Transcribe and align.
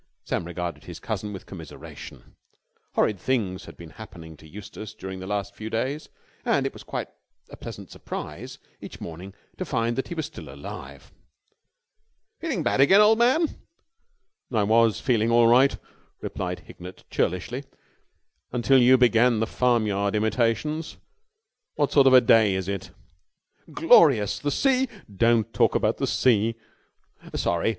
Sam 0.23 0.45
regarded 0.45 0.85
his 0.85 0.99
cousin 0.99 1.31
with 1.31 1.45
commiseration. 1.45 2.35
Horrid 2.95 3.19
things 3.19 3.65
had 3.65 3.77
been 3.77 3.91
happening 3.91 4.35
to 4.37 4.47
Eustace 4.47 4.95
during 4.95 5.19
the 5.19 5.27
last 5.27 5.53
few 5.53 5.69
days, 5.69 6.09
and 6.43 6.65
it 6.65 6.73
was 6.73 6.81
quite 6.81 7.07
a 7.51 7.55
pleasant 7.55 7.91
surprise 7.91 8.57
each 8.81 8.99
morning 8.99 9.35
to 9.57 9.63
find 9.63 9.95
that 9.95 10.07
he 10.07 10.15
was 10.15 10.25
still 10.25 10.49
alive. 10.49 11.11
"Feeling 12.39 12.63
bad 12.63 12.81
again, 12.81 12.99
old 12.99 13.19
man?" 13.19 13.61
"I 14.51 14.63
was 14.63 14.99
feeling 14.99 15.29
all 15.29 15.45
right," 15.45 15.77
replied 16.19 16.61
Hignett 16.61 17.03
churlishly, 17.11 17.63
"until 18.51 18.81
you 18.81 18.97
began 18.97 19.39
the 19.39 19.45
farmyard 19.45 20.15
imitations. 20.15 20.97
What 21.75 21.91
sort 21.91 22.07
of 22.07 22.13
a 22.13 22.21
day 22.21 22.55
is 22.55 22.67
it?" 22.67 22.89
"Glorious! 23.71 24.39
The 24.39 24.49
sea...." 24.49 24.87
"Don't 25.15 25.53
talk 25.53 25.75
about 25.75 25.97
the 25.97 26.07
sea!" 26.07 26.55
"Sorry! 27.35 27.69